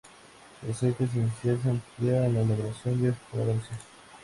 [0.65, 3.79] Su aceite esencial se emplea en la elaboración de fragancias.